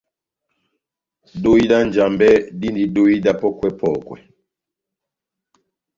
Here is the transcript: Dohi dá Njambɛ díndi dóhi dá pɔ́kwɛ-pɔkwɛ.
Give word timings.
Dohi 1.41 1.63
dá 1.71 1.77
Njambɛ 1.87 2.29
díndi 2.59 2.83
dóhi 2.93 3.15
dá 3.25 3.31
pɔ́kwɛ-pɔkwɛ. 3.41 4.17